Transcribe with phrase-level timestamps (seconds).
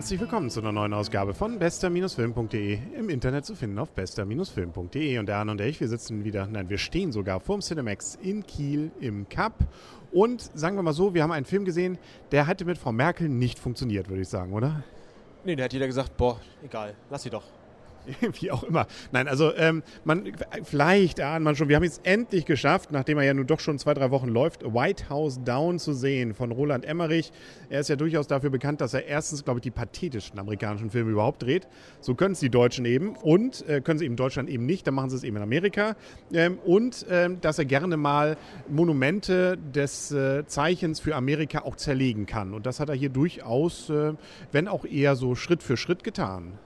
[0.00, 2.78] Herzlich willkommen zu einer neuen Ausgabe von bester-film.de.
[2.96, 5.18] Im Internet zu finden auf bester-film.de.
[5.18, 8.46] Und der Arne und ich, wir sitzen wieder, nein, wir stehen sogar vorm Cinemax in
[8.46, 9.52] Kiel im Cup.
[10.10, 11.98] Und sagen wir mal so, wir haben einen Film gesehen,
[12.32, 14.84] der hätte mit Frau Merkel nicht funktioniert, würde ich sagen, oder?
[15.44, 17.44] Nee, da hat jeder gesagt, boah, egal, lass sie doch.
[18.40, 18.86] Wie auch immer.
[19.12, 20.32] Nein, also ähm, man,
[20.62, 23.78] vielleicht ahnt man schon, wir haben es endlich geschafft, nachdem er ja nun doch schon
[23.78, 27.32] zwei, drei Wochen läuft, White House Down zu sehen von Roland Emmerich.
[27.68, 31.10] Er ist ja durchaus dafür bekannt, dass er erstens, glaube ich, die pathetischsten amerikanischen Filme
[31.10, 31.68] überhaupt dreht.
[32.00, 34.86] So können es die Deutschen eben und äh, können sie eben in Deutschland eben nicht,
[34.86, 35.96] dann machen sie es eben in Amerika.
[36.32, 38.36] Ähm, und ähm, dass er gerne mal
[38.68, 42.54] Monumente des äh, Zeichens für Amerika auch zerlegen kann.
[42.54, 44.14] Und das hat er hier durchaus, äh,
[44.52, 46.58] wenn auch eher so Schritt für Schritt getan.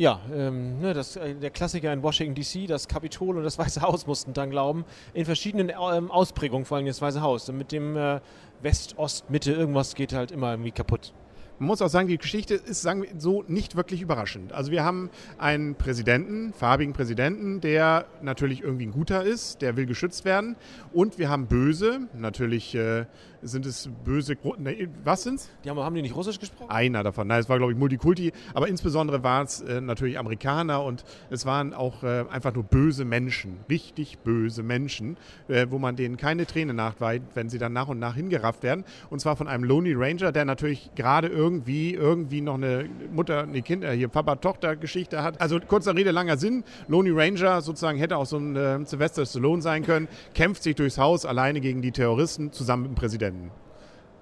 [0.00, 3.82] Ja, ähm, ne, das, äh, der Klassiker in Washington DC, das Kapitol und das Weiße
[3.82, 7.50] Haus mussten dann glauben, in verschiedenen ähm, Ausprägungen, vor allem das Weiße Haus.
[7.50, 8.20] Und mit dem äh,
[8.62, 11.12] West, Ost, Mitte, irgendwas geht halt immer irgendwie kaputt.
[11.60, 14.54] Man muss auch sagen, die Geschichte ist sagen wir, so nicht wirklich überraschend.
[14.54, 19.84] Also wir haben einen Präsidenten, farbigen Präsidenten, der natürlich irgendwie ein guter ist, der will
[19.84, 20.56] geschützt werden.
[20.94, 23.04] Und wir haben Böse, natürlich äh,
[23.42, 24.36] sind es böse.
[24.58, 25.50] Ne, was sind's?
[25.64, 26.70] Die haben, haben die nicht Russisch gesprochen?
[26.70, 27.26] Einer davon.
[27.26, 28.32] Nein, es war, glaube ich, Multikulti.
[28.54, 33.04] Aber insbesondere waren es äh, natürlich Amerikaner und es waren auch äh, einfach nur böse
[33.04, 33.58] Menschen.
[33.68, 35.16] Richtig böse Menschen,
[35.48, 38.84] äh, wo man denen keine Träne nachweint, wenn sie dann nach und nach hingerafft werden.
[39.10, 43.62] Und zwar von einem Lonely Ranger, der natürlich gerade irgendwie, irgendwie noch eine Mutter, eine
[43.62, 45.40] Kind, äh, hier Papa-Tochter-Geschichte hat.
[45.40, 46.64] Also kurzer Rede, langer Sinn.
[46.88, 50.98] Lonely Ranger sozusagen hätte auch so ein äh, Sylvester Stallone sein können, kämpft sich durchs
[50.98, 53.50] Haus alleine gegen die Terroristen zusammen mit dem Präsidenten.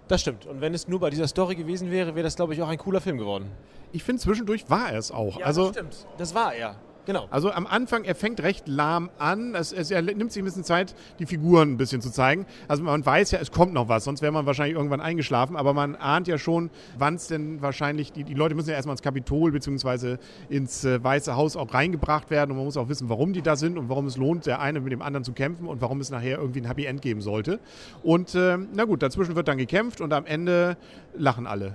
[0.08, 0.46] Das stimmt.
[0.46, 2.78] Und wenn es nur bei dieser Story gewesen wäre, wäre das, glaube ich, auch ein
[2.78, 3.50] cooler Film geworden.
[3.92, 5.38] Ich finde, zwischendurch war er es auch.
[5.38, 6.06] Ja, also, das stimmt.
[6.16, 6.76] Das war er.
[7.08, 7.26] Genau.
[7.30, 9.54] Also am Anfang, er fängt recht lahm an.
[9.54, 12.44] Es, es, er nimmt sich ein bisschen Zeit, die Figuren ein bisschen zu zeigen.
[12.68, 15.56] Also man weiß ja, es kommt noch was, sonst wäre man wahrscheinlich irgendwann eingeschlafen.
[15.56, 18.92] Aber man ahnt ja schon, wann es denn wahrscheinlich, die, die Leute müssen ja erstmal
[18.92, 20.18] ins Kapitol bzw.
[20.50, 22.50] ins äh, Weiße Haus auch reingebracht werden.
[22.50, 24.82] Und man muss auch wissen, warum die da sind und warum es lohnt, der eine
[24.82, 27.58] mit dem anderen zu kämpfen und warum es nachher irgendwie ein Happy End geben sollte.
[28.02, 30.76] Und äh, na gut, dazwischen wird dann gekämpft und am Ende
[31.14, 31.74] lachen alle.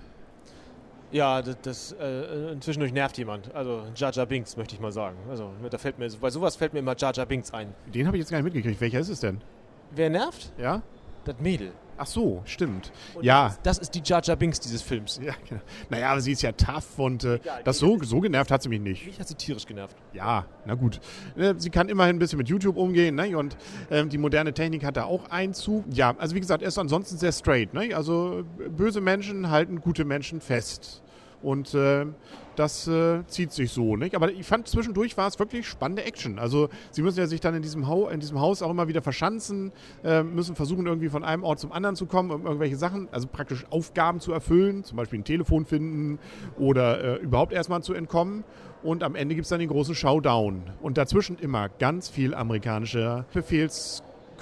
[1.13, 3.53] Ja, das, das äh, zwischendurch nervt jemand.
[3.53, 5.15] Also Jaja Binks, möchte ich mal sagen.
[5.29, 7.73] Also da fällt mir, bei sowas fällt mir immer Jaja Binks ein.
[7.85, 8.81] Den habe ich jetzt gar nicht mitgekriegt.
[8.81, 9.39] Welcher ist es denn?
[9.91, 10.51] Wer nervt?
[10.57, 10.81] Ja?
[11.25, 11.71] Das Mädel.
[12.03, 12.91] Ach so, stimmt.
[13.13, 13.43] Und ja.
[13.45, 15.21] Das ist, das ist die Jaja Binks dieses Films.
[15.23, 15.61] Ja, genau.
[15.89, 18.81] Naja, aber sie ist ja tough und äh, das so, so genervt hat sie mich
[18.81, 19.05] nicht.
[19.05, 19.95] Mich hat sie tierisch genervt.
[20.11, 20.99] Ja, na gut.
[21.37, 23.37] Äh, sie kann immerhin ein bisschen mit YouTube umgehen ne?
[23.37, 23.55] und
[23.89, 25.85] ähm, die moderne Technik hat da auch Einzug.
[25.93, 27.73] Ja, also wie gesagt, er ist ansonsten sehr straight.
[27.73, 27.95] Ne?
[27.95, 28.43] Also
[28.75, 31.01] böse Menschen halten gute Menschen fest.
[31.43, 32.05] Und äh,
[32.55, 33.95] das äh, zieht sich so.
[33.95, 34.15] Nicht?
[34.15, 36.39] Aber ich fand zwischendurch war es wirklich spannende Action.
[36.39, 39.01] Also sie müssen ja sich dann in diesem, ha in diesem Haus auch immer wieder
[39.01, 39.71] verschanzen,
[40.03, 43.27] äh, müssen versuchen irgendwie von einem Ort zum anderen zu kommen, um irgendwelche Sachen, also
[43.27, 46.19] praktisch Aufgaben zu erfüllen, zum Beispiel ein Telefon finden
[46.57, 48.43] oder äh, überhaupt erstmal zu entkommen.
[48.81, 50.63] Und am Ende gibt es dann den großen Showdown.
[50.81, 53.25] Und dazwischen immer ganz viel amerikanische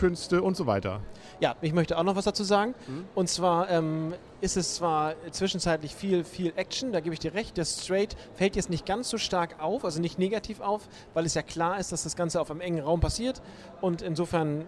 [0.01, 1.01] Befehlskünste und so weiter.
[1.39, 2.73] Ja, ich möchte auch noch was dazu sagen.
[2.87, 3.05] Mhm.
[3.15, 7.57] Und zwar ähm, ist es zwar zwischenzeitlich viel, viel Action, da gebe ich dir recht.
[7.57, 11.35] Der Straight fällt jetzt nicht ganz so stark auf, also nicht negativ auf, weil es
[11.35, 13.41] ja klar ist, dass das Ganze auf einem engen Raum passiert.
[13.79, 14.65] Und insofern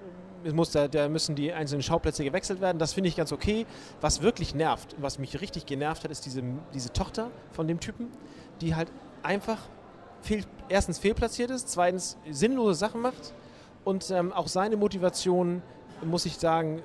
[0.54, 2.78] muss da, da müssen die einzelnen Schauplätze gewechselt werden.
[2.78, 3.66] Das finde ich ganz okay.
[4.02, 6.44] Was wirklich nervt, was mich richtig genervt hat, ist diese,
[6.74, 8.10] diese Tochter von dem Typen,
[8.62, 8.92] die halt
[9.24, 9.58] einfach
[10.22, 13.34] fehl, erstens fehlplatziert ist, zweitens sinnlose Sachen macht
[13.84, 15.62] und ähm, auch seine Motivation
[16.04, 16.82] muss ich sagen,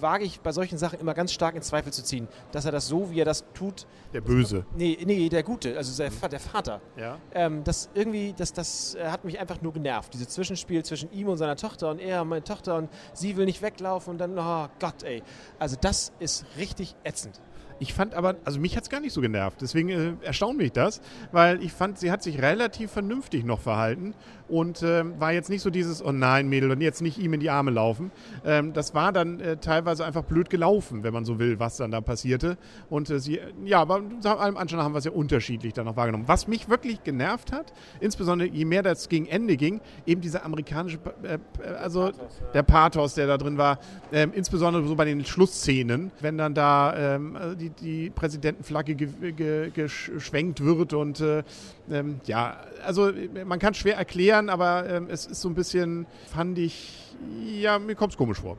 [0.00, 2.86] wage ich bei solchen Sachen immer ganz stark in Zweifel zu ziehen, dass er das
[2.86, 3.86] so, wie er das tut.
[4.12, 4.64] Der Böse.
[4.76, 6.80] Nee, nee der Gute, also der, der Vater.
[6.96, 7.18] Ja.
[7.32, 10.14] Ähm, das irgendwie, das, das äh, hat mich einfach nur genervt.
[10.14, 13.46] Dieses Zwischenspiel zwischen ihm und seiner Tochter und er und meine Tochter und sie will
[13.46, 15.22] nicht weglaufen und dann, oh Gott, ey.
[15.58, 17.40] Also das ist richtig ätzend.
[17.78, 19.60] Ich fand aber, also mich hat es gar nicht so genervt.
[19.60, 21.00] Deswegen äh, erstaunt mich das,
[21.32, 24.14] weil ich fand, sie hat sich relativ vernünftig noch verhalten
[24.48, 27.40] und äh, war jetzt nicht so dieses, oh nein, Mädel, und jetzt nicht ihm in
[27.40, 28.10] die Arme laufen.
[28.44, 31.90] Ähm, das war dann äh, teilweise einfach blöd gelaufen, wenn man so will, was dann
[31.90, 32.56] da passierte.
[32.88, 36.28] Und äh, sie, ja, aber allem Anschein haben wir es ja unterschiedlich dann noch wahrgenommen.
[36.28, 40.98] Was mich wirklich genervt hat, insbesondere je mehr das gegen Ende ging, eben dieser amerikanische,
[41.22, 41.38] äh,
[41.80, 42.12] also
[42.54, 43.78] der Pathos, der da drin war,
[44.12, 47.36] ähm, insbesondere so bei den Schlussszenen, wenn dann da ähm,
[47.68, 51.42] die, die Präsidentenflagge ge, ge, geschwenkt wird und äh,
[51.90, 53.10] ähm, ja, also
[53.44, 57.16] man kann schwer erklären, aber ähm, es ist so ein bisschen, fand ich,
[57.60, 58.56] ja, mir kommt es komisch vor.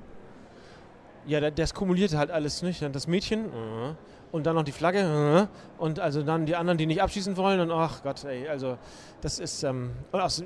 [1.26, 2.82] Ja, das kumulierte halt alles, nicht?
[2.82, 3.96] Das Mädchen uh,
[4.32, 7.72] und dann noch die Flagge und also dann die anderen, die nicht abschießen wollen und
[7.72, 8.78] ach Gott, ey, also
[9.22, 10.44] das ist, ähm, aus,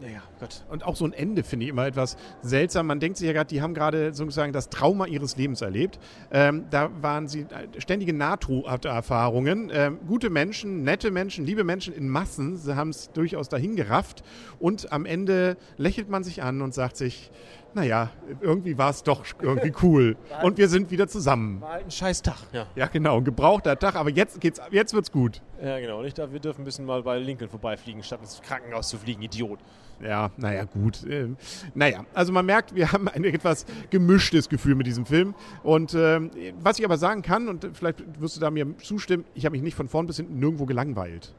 [0.00, 0.64] Naja, Gott.
[0.70, 2.86] Und auch so ein Ende finde ich immer etwas seltsam.
[2.86, 5.98] Man denkt sich ja gerade, die haben gerade sozusagen das Trauma ihres Lebens erlebt.
[6.30, 9.70] Ähm, da waren sie äh, ständige NATO-Erfahrungen.
[9.70, 12.56] Ähm, gute Menschen, nette Menschen, liebe Menschen in Massen.
[12.56, 14.22] Sie haben es durchaus dahin gerafft.
[14.58, 17.30] Und am Ende lächelt man sich an und sagt sich,
[17.74, 20.16] naja, irgendwie war es doch irgendwie cool.
[20.42, 21.60] Und wir sind wieder zusammen.
[21.60, 22.66] War halt ein scheiß Tag, ja.
[22.74, 25.40] Ja, genau, ein gebrauchter Tag, aber jetzt geht's, jetzt wird's gut.
[25.62, 26.02] Ja, genau.
[26.02, 29.58] Nicht, wir dürfen ein bisschen mal bei Lincoln vorbeifliegen, statt ins Krankenhaus zu fliegen, Idiot.
[30.02, 31.04] Ja, naja, gut.
[31.08, 31.36] Ähm,
[31.74, 35.34] naja, also man merkt, wir haben ein etwas gemischtes Gefühl mit diesem Film.
[35.62, 36.30] Und ähm,
[36.60, 39.62] was ich aber sagen kann, und vielleicht wirst du da mir zustimmen, ich habe mich
[39.62, 41.34] nicht von vorn bis hinten nirgendwo gelangweilt.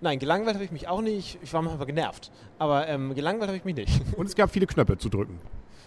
[0.00, 1.38] Nein, gelangweilt habe ich mich auch nicht.
[1.42, 2.30] Ich war manchmal genervt.
[2.58, 4.00] Aber ähm, gelangweilt habe ich mich nicht.
[4.16, 5.40] Und es gab viele Knöpfe zu drücken.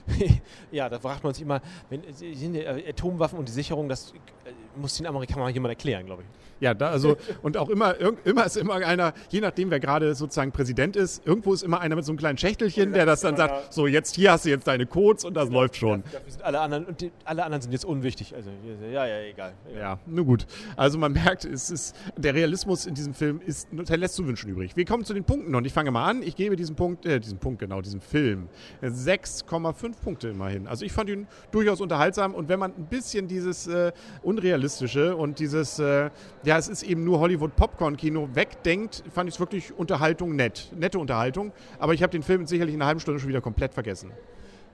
[0.72, 4.14] ja, da fragt man sich immer, wenn äh, Atomwaffen und die Sicherung, das
[4.46, 6.28] äh, muss den Amerikanern jemand erklären, glaube ich.
[6.62, 10.52] Ja, da, also und auch immer, immer ist immer einer, je nachdem wer gerade sozusagen
[10.52, 13.74] Präsident ist, irgendwo ist immer einer mit so einem kleinen Schächtelchen, der das dann sagt,
[13.74, 16.04] so jetzt hier hast du jetzt deine Codes und das ja, läuft schon.
[16.14, 18.36] Ja, sind alle anderen und die, alle anderen sind jetzt unwichtig.
[18.36, 18.52] Also
[18.94, 19.54] ja, ja, egal.
[19.76, 20.46] Ja, nur gut.
[20.76, 24.76] Also man merkt, es ist der Realismus in diesem Film ist lässt zu wünschen übrig.
[24.76, 26.22] Wir kommen zu den Punkten und ich fange mal an.
[26.22, 28.50] Ich gebe diesem Punkt, äh, diesen Punkt genau, diesem Film
[28.84, 30.68] 6,5 Punkte immerhin.
[30.68, 33.92] Also ich fand ihn durchaus unterhaltsam und wenn man ein bisschen dieses äh,
[34.24, 36.10] unrealistische und dieses äh,
[36.44, 40.72] ja, es ist eben nur Hollywood-Popcorn-Kino, wegdenkt, fand ich es wirklich Unterhaltung nett.
[40.78, 41.52] Nette Unterhaltung.
[41.80, 44.12] Aber ich habe den Film sicherlich in einer halben Stunde schon wieder komplett vergessen.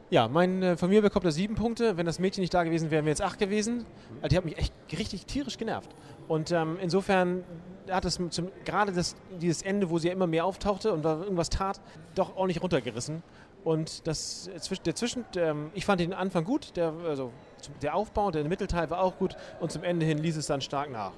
[0.09, 1.98] Ja, mein, äh, von mir bekommt er sieben Punkte.
[1.98, 3.86] Wenn das Mädchen nicht da gewesen wäre, wären wir jetzt acht gewesen.
[4.21, 5.94] Also die hat mich echt richtig tierisch genervt.
[6.30, 7.44] Und ähm, insofern
[7.89, 8.19] hat es
[8.63, 11.81] gerade das, dieses Ende, wo sie ja immer mehr auftauchte und irgendwas tat,
[12.15, 13.21] doch ordentlich runtergerissen.
[13.68, 14.50] Und das,
[14.86, 17.34] der Zwischen, ähm, ich fand den Anfang gut, der, also
[17.81, 20.90] der Aufbau, der Mittelteil war auch gut und zum Ende hin ließ es dann stark
[20.90, 21.12] nach.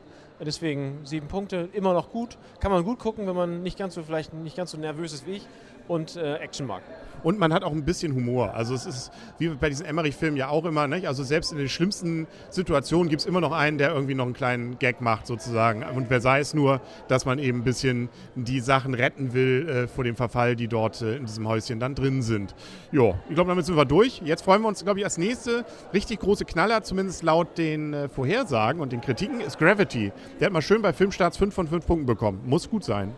[0.46, 2.38] Deswegen sieben Punkte, immer noch gut.
[2.60, 5.28] Kann man gut gucken, wenn man nicht ganz so vielleicht nicht ganz so nervös ist
[5.28, 5.48] wie ich
[5.90, 6.84] und äh, Action mag.
[7.24, 8.54] Und man hat auch ein bisschen Humor.
[8.54, 11.08] Also es ist wie bei diesen Emmerich-Filmen ja auch immer, nicht?
[11.08, 14.34] also selbst in den schlimmsten Situationen gibt es immer noch einen, der irgendwie noch einen
[14.34, 15.84] kleinen Gag macht sozusagen.
[15.84, 19.88] Und wer sei es nur, dass man eben ein bisschen die Sachen retten will äh,
[19.88, 22.56] vor dem Verfall, die dort äh, in diesem Häuschen dann drin sind.
[22.92, 24.22] Ja, ich glaube, damit sind wir durch.
[24.24, 28.08] Jetzt freuen wir uns, glaube ich, als nächste richtig große Knaller, zumindest laut den äh,
[28.08, 30.14] Vorhersagen und den Kritiken, ist Gravity.
[30.40, 32.42] Der hat mal schön bei Filmstarts 5 von 5 Punkten bekommen.
[32.46, 33.14] Muss gut sein.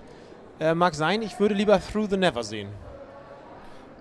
[0.60, 2.70] Äh, mag sein, ich würde lieber Through the Never sehen.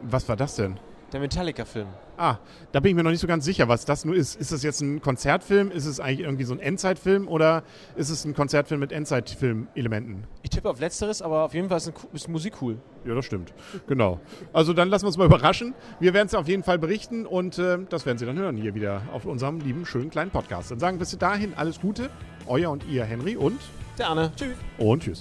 [0.02, 0.78] Was war das denn?
[1.12, 1.88] Der Metallica-Film.
[2.16, 2.36] Ah,
[2.70, 4.38] da bin ich mir noch nicht so ganz sicher, was das nur ist.
[4.38, 5.70] Ist das jetzt ein Konzertfilm?
[5.70, 7.64] Ist es eigentlich irgendwie so ein Endzeitfilm oder
[7.96, 10.24] ist es ein Konzertfilm mit Endzeitfilm-Elementen?
[10.42, 12.78] Ich tippe auf Letzteres, aber auf jeden Fall ist, ist Musik cool.
[13.04, 13.52] Ja, das stimmt.
[13.88, 14.20] Genau.
[14.52, 15.74] Also dann lassen wir uns mal überraschen.
[15.98, 18.74] Wir werden es auf jeden Fall berichten und äh, das werden Sie dann hören hier
[18.74, 20.70] wieder auf unserem lieben, schönen kleinen Podcast.
[20.70, 22.10] Dann sagen wir bis dahin alles Gute.
[22.46, 23.60] Euer und ihr Henry und
[23.98, 24.32] der Anne.
[24.36, 24.56] Tschüss.
[24.78, 25.20] Und tschüss.